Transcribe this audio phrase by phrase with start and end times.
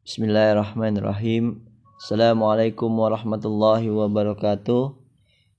[0.00, 1.60] Bismillahirrahmanirrahim.
[2.00, 4.96] Assalamualaikum warahmatullahi wabarakatuh.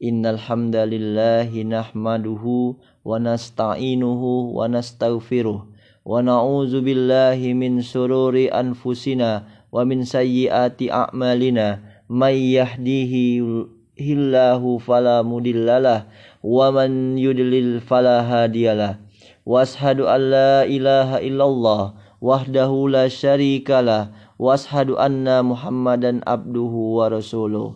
[0.02, 2.74] Innal hamdalillahi nahmaduhu
[3.06, 12.58] wa nasta'inuhu wa nastaghfiruh wa na'udzu billahi min sururi anfusina wa min sayyiati a'malina may
[12.58, 13.62] yahdihillahu
[14.82, 16.10] fala mudillalah
[16.42, 18.98] wa man yudlil fala hadiyalah
[19.46, 27.75] wa ashhadu an la ilaha illallah wahdahu la syarikalah واشهد ان محمدا عبده ورسوله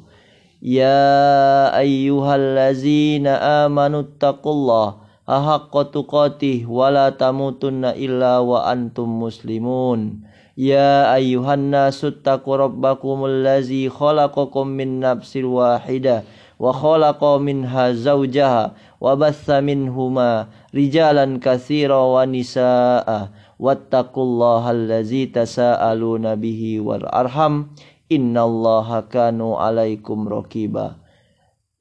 [0.62, 4.88] يا ايها الذين امنوا اتقوا الله
[5.28, 10.20] حق تقاته ولا تموتن الا وانتم مسلمون
[10.58, 16.22] يا ايها الناس اتقوا ربكم الذي خلقكم من نفس واحده
[16.60, 18.72] وخلق منها زوجها
[19.04, 20.30] وبث منهما
[20.74, 23.08] رجالا كثيرا ونساء
[23.60, 27.76] wattaqullaha allazi tasaaluna bihi wal arham
[28.08, 30.96] innallaha kanu alaikum raqiba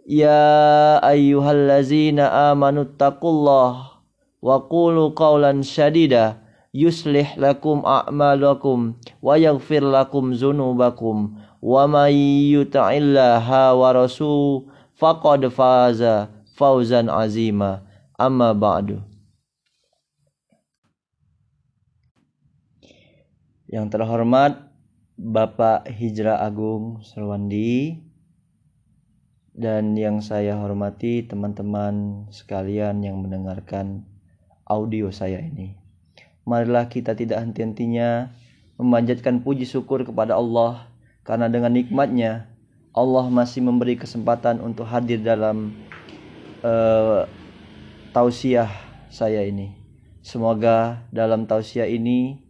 [0.04, 4.04] ya ayyuhallazina amanu taqullaha
[4.44, 6.44] wa qulu qawlan shadida
[6.76, 12.12] yuslih lakum a'malakum wa yaghfir lakum dzunubakum wa may
[12.60, 14.68] yuti'illaha wa rasul
[15.00, 17.83] faqad faza fawzan azima.
[18.15, 19.03] Amma ba'du.
[23.67, 24.71] Yang terhormat
[25.19, 27.99] Bapak Hijrah Agung Serwandi.
[29.55, 34.03] Dan yang saya hormati teman-teman sekalian yang mendengarkan
[34.67, 35.79] audio saya ini.
[36.43, 38.35] Marilah kita tidak henti-hentinya
[38.79, 40.91] memanjatkan puji syukur kepada Allah.
[41.23, 42.51] Karena dengan nikmatnya
[42.95, 45.75] Allah masih memberi kesempatan untuk hadir dalam
[46.65, 47.29] uh,
[48.17, 48.73] tausiah
[49.13, 49.77] saya ini.
[50.25, 52.41] Semoga dalam tausiah ini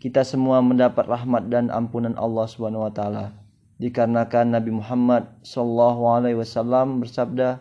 [0.00, 3.36] kita semua mendapat rahmat dan ampunan Allah Subhanahu wa taala.
[3.78, 7.60] Dikarenakan Nabi Muhammad sallallahu alaihi wasallam bersabda,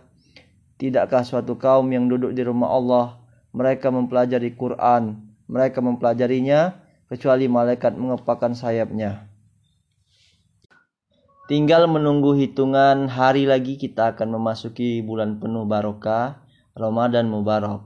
[0.80, 3.06] "Tidakkah suatu kaum yang duduk di rumah Allah,
[3.52, 6.80] mereka mempelajari Quran, mereka mempelajarinya
[7.12, 9.31] kecuali malaikat mengepakkan sayapnya."
[11.52, 16.40] Tinggal menunggu hitungan hari lagi kita akan memasuki bulan penuh barokah,
[16.80, 17.84] Ramadan Mubarak.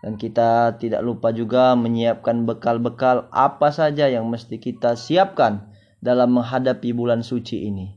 [0.00, 5.68] Dan kita tidak lupa juga menyiapkan bekal-bekal apa saja yang mesti kita siapkan
[6.00, 7.92] dalam menghadapi bulan suci ini.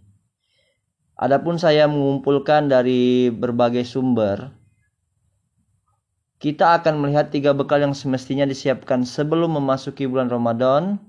[1.16, 4.52] Adapun saya mengumpulkan dari berbagai sumber,
[6.44, 11.00] kita akan melihat tiga bekal yang semestinya disiapkan sebelum memasuki bulan Ramadan.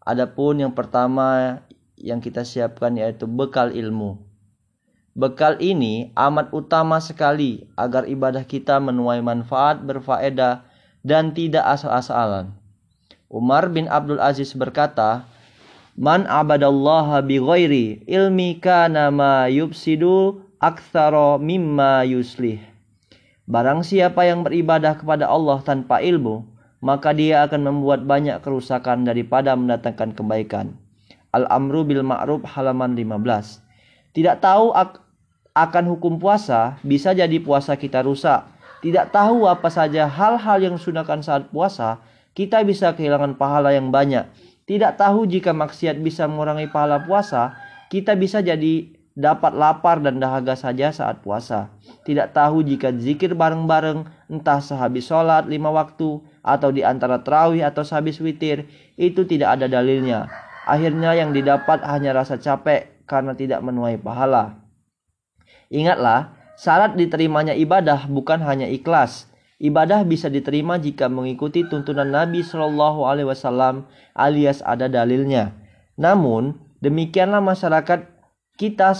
[0.00, 1.60] Adapun yang pertama
[2.04, 4.20] yang kita siapkan yaitu bekal ilmu.
[5.16, 10.68] Bekal ini amat utama sekali agar ibadah kita menuai manfaat, berfaedah,
[11.00, 12.52] dan tidak asal-asalan.
[13.32, 15.24] Umar bin Abdul Aziz berkata,
[15.94, 22.58] Man abadallaha bi ghairi ilmi kana ma yubsidu aktsara mimma yuslih.
[23.46, 26.42] Barang siapa yang beribadah kepada Allah tanpa ilmu,
[26.84, 30.83] maka dia akan membuat banyak kerusakan daripada mendatangkan kebaikan.
[31.34, 33.58] Al-Amru bil Ma'ruf halaman 15.
[34.14, 34.70] Tidak tahu
[35.54, 38.46] akan hukum puasa, bisa jadi puasa kita rusak.
[38.86, 41.98] Tidak tahu apa saja hal-hal yang sunahkan saat puasa,
[42.38, 44.30] kita bisa kehilangan pahala yang banyak.
[44.64, 47.58] Tidak tahu jika maksiat bisa mengurangi pahala puasa,
[47.90, 51.70] kita bisa jadi dapat lapar dan dahaga saja saat puasa.
[52.02, 57.86] Tidak tahu jika zikir bareng-bareng, entah sehabis sholat lima waktu, atau di antara terawih atau
[57.86, 58.66] sehabis witir,
[58.98, 60.26] itu tidak ada dalilnya.
[60.64, 64.64] Akhirnya yang didapat hanya rasa capek karena tidak menuai pahala.
[65.68, 69.28] Ingatlah, syarat diterimanya ibadah bukan hanya ikhlas.
[69.60, 73.86] Ibadah bisa diterima jika mengikuti tuntunan Nabi Shallallahu Alaihi Wasallam
[74.16, 75.54] alias ada dalilnya.
[75.94, 78.08] Namun demikianlah masyarakat
[78.58, 78.92] kita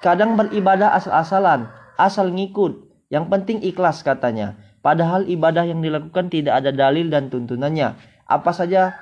[0.00, 2.86] kadang beribadah asal-asalan, asal ngikut.
[3.06, 4.58] Yang penting ikhlas katanya.
[4.82, 7.98] Padahal ibadah yang dilakukan tidak ada dalil dan tuntunannya.
[8.26, 8.94] Apa saja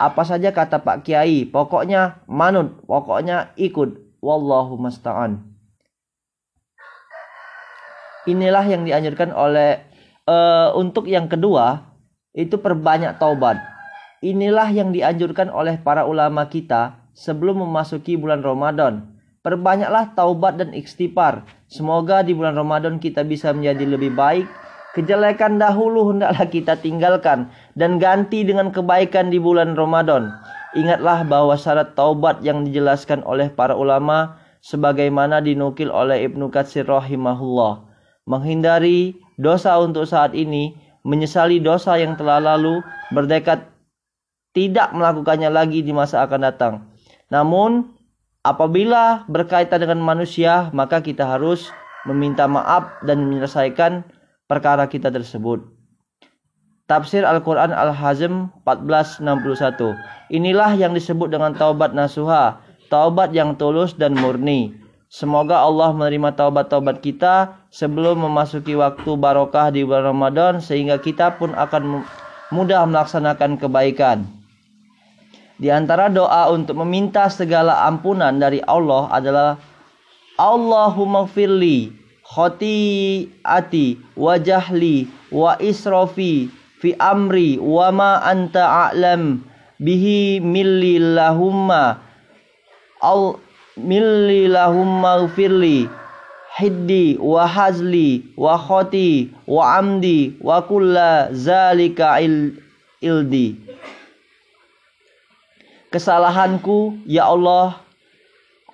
[0.00, 4.02] apa saja kata Pak Kiai, pokoknya manut, pokoknya ikut.
[4.24, 5.54] Wallahu musta'an
[8.24, 9.84] inilah yang dianjurkan oleh
[10.24, 11.84] uh, untuk yang kedua
[12.34, 13.60] itu perbanyak taubat.
[14.24, 19.14] Inilah yang dianjurkan oleh para ulama kita sebelum memasuki bulan Ramadan.
[19.44, 21.44] Perbanyaklah taubat dan istighfar.
[21.68, 24.48] Semoga di bulan Ramadan kita bisa menjadi lebih baik.
[24.94, 30.30] Kejelekan dahulu hendaklah kita tinggalkan dan ganti dengan kebaikan di bulan Ramadan.
[30.78, 37.94] Ingatlah bahwa syarat taubat yang dijelaskan oleh para ulama sebagaimana dinukil oleh Ibnu Katsir rahimahullah
[38.24, 40.74] menghindari dosa untuk saat ini,
[41.04, 42.80] menyesali dosa yang telah lalu,
[43.12, 43.68] berdekat
[44.56, 46.74] tidak melakukannya lagi di masa akan datang.
[47.28, 47.90] Namun
[48.46, 51.68] apabila berkaitan dengan manusia, maka kita harus
[52.06, 54.06] meminta maaf dan menyelesaikan
[54.44, 55.64] perkara kita tersebut.
[56.84, 59.96] Tafsir Al-Quran Al-Hazm 1461
[60.28, 62.60] Inilah yang disebut dengan taubat nasuha,
[62.92, 64.76] taubat yang tulus dan murni.
[65.08, 71.56] Semoga Allah menerima taubat-taubat kita sebelum memasuki waktu barokah di bulan Ramadan sehingga kita pun
[71.56, 72.04] akan
[72.52, 74.28] mudah melaksanakan kebaikan.
[75.56, 79.50] Di antara doa untuk meminta segala ampunan dari Allah adalah
[80.34, 83.86] Allahumma firli khati'ati
[84.16, 86.48] wa jahli wa israfi
[86.80, 89.44] fi amri wa ma anta a'lam
[89.80, 92.00] bihi millillahumma
[93.04, 93.36] al
[93.76, 95.88] millillahumma firli
[96.56, 102.54] hiddi wa hazli wa khoti wa amdi wa kulla zalika il,
[103.02, 103.58] ildi.
[105.90, 107.83] Kesalahanku ya Allah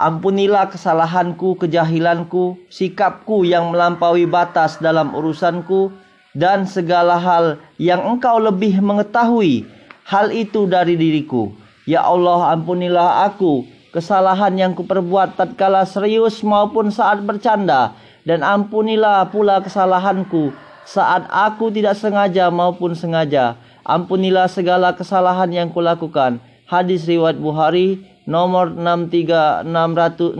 [0.00, 5.92] ampunilah kesalahanku kejahilanku sikapku yang melampaui batas dalam urusanku
[6.32, 9.68] dan segala hal yang engkau lebih mengetahui
[10.08, 11.52] hal itu dari diriku.
[11.84, 17.92] Ya Allah ampunilah aku kesalahan yang kuperbuat tatkala serius maupun saat bercanda
[18.24, 20.54] dan ampunilah pula kesalahanku
[20.88, 23.54] saat aku tidak sengaja maupun sengaja.
[23.86, 26.42] Ampunilah segala kesalahan yang kulakukan.
[26.66, 30.38] Hadis riwayat Bukhari nomor 6398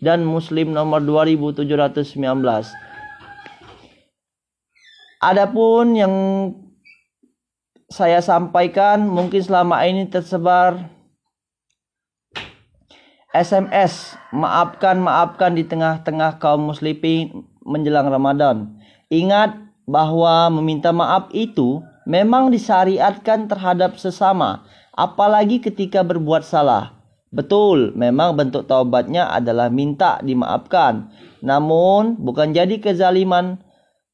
[0.00, 1.68] dan Muslim nomor 2719
[5.20, 6.14] Adapun yang
[7.92, 10.88] saya sampaikan mungkin selama ini tersebar
[13.36, 18.80] SMS maafkan maafkan di tengah-tengah kaum muslimin menjelang Ramadan.
[19.12, 24.66] Ingat bahwa meminta maaf itu memang disyariatkan terhadap sesama,
[24.98, 26.98] apalagi ketika berbuat salah.
[27.30, 31.14] Betul, memang bentuk taubatnya adalah minta dimaafkan.
[31.46, 33.62] Namun bukan jadi kezaliman,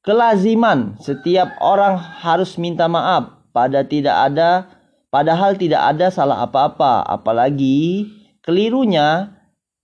[0.05, 4.69] kelaziman setiap orang harus minta maaf pada tidak ada
[5.09, 8.05] padahal tidak ada salah apa-apa, apalagi
[8.47, 9.35] Kelirunya,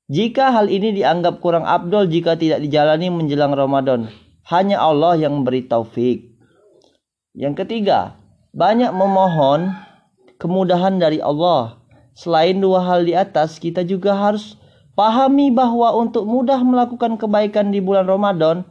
[0.06, 4.06] jika hal ini dianggap kurang abdol jika tidak dijalani menjelang Ramadan,
[4.54, 6.31] hanya Allah yang memberi taufik.
[7.32, 8.20] Yang ketiga,
[8.52, 9.72] banyak memohon
[10.36, 11.80] kemudahan dari Allah.
[12.12, 14.60] Selain dua hal di atas, kita juga harus
[14.92, 18.68] pahami bahwa untuk mudah melakukan kebaikan di bulan Ramadan,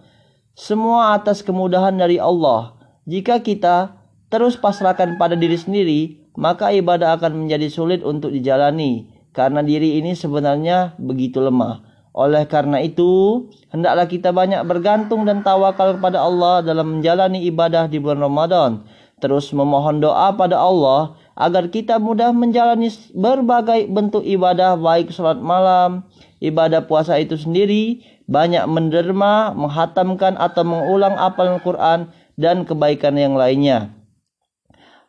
[0.53, 2.77] semua atas kemudahan dari Allah.
[3.09, 3.97] Jika kita
[4.29, 6.01] terus pasrahkan pada diri sendiri,
[6.37, 11.90] maka ibadah akan menjadi sulit untuk dijalani karena diri ini sebenarnya begitu lemah.
[12.11, 18.03] Oleh karena itu, hendaklah kita banyak bergantung dan tawakal kepada Allah dalam menjalani ibadah di
[18.03, 18.83] bulan Ramadan.
[19.23, 26.03] Terus memohon doa pada Allah agar kita mudah menjalani berbagai bentuk ibadah baik sholat malam,
[26.43, 33.93] ibadah puasa itu sendiri, banyak menderma, menghatamkan atau mengulang apal Al-Quran dan kebaikan yang lainnya.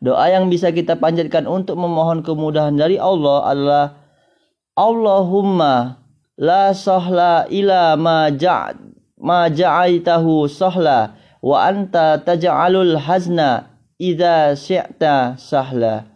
[0.03, 3.85] Doa yang bisa kita panjatkan untuk memohon kemudahan dari Allah adalah
[4.75, 6.02] Allahumma
[6.37, 8.29] la sahla ila ma
[9.23, 13.69] ma ja'aitahu sahla wa anta taj'alul hazna
[13.99, 16.09] idza syi'ta sahla.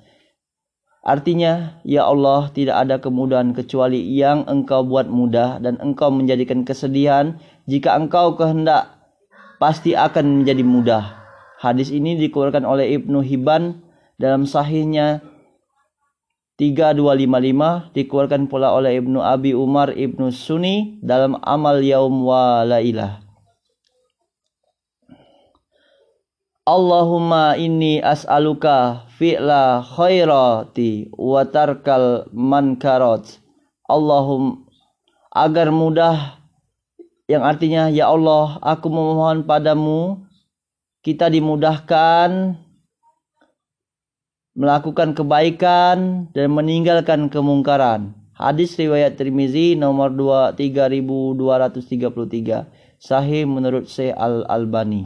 [1.08, 7.40] Artinya, ya Allah, tidak ada kemudahan kecuali yang Engkau buat mudah dan Engkau menjadikan kesedihan
[7.64, 8.92] jika Engkau kehendak
[9.56, 11.04] pasti akan menjadi mudah.
[11.64, 13.80] Hadis ini dikeluarkan oleh Ibnu Hibban
[14.19, 15.24] dalam sahihnya
[16.57, 23.21] 3255 dikeluarkan pula oleh Ibnu Abi Umar Ibnu Sunni dalam Amal Yaum wa Lailah.
[26.68, 33.40] Allahumma inni as'aluka fi'la khairati wa tarkal mankarat.
[33.87, 34.68] Allahum
[35.31, 36.42] agar mudah
[37.30, 40.28] yang artinya ya Allah aku memohon padamu
[41.06, 42.59] kita dimudahkan
[44.57, 48.18] melakukan kebaikan dan meninggalkan kemungkaran.
[48.33, 52.66] Hadis riwayat Tirmizi nomor 2 3233.
[52.97, 55.06] Sahih menurut Syekh Al-Albani.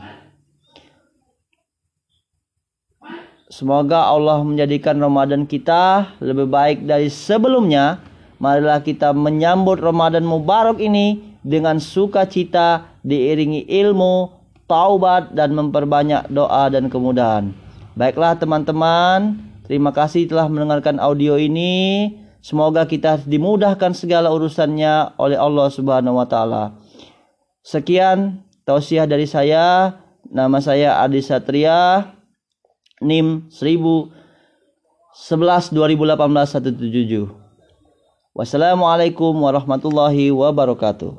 [3.51, 7.99] Semoga Allah menjadikan Ramadan kita lebih baik dari sebelumnya.
[8.39, 14.31] Marilah kita menyambut Ramadan Mubarak ini dengan sukacita, diiringi ilmu,
[14.71, 17.60] taubat, dan memperbanyak doa dan kemudahan.
[18.01, 19.37] Baiklah teman-teman,
[19.69, 22.09] terima kasih telah mendengarkan audio ini.
[22.41, 26.81] Semoga kita dimudahkan segala urusannya oleh Allah Subhanahu wa taala.
[27.61, 30.01] Sekian tausiah dari saya.
[30.33, 32.09] Nama saya Adi Satria.
[33.05, 33.69] NIM 1000
[35.13, 37.29] 11 2018 177.
[38.33, 41.13] Wassalamualaikum warahmatullahi wabarakatuh.